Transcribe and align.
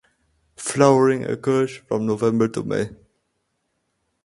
Flowering 0.55 1.25
occurs 1.25 1.77
from 1.77 2.07
November 2.07 2.47
to 2.47 2.63
May. 2.63 2.89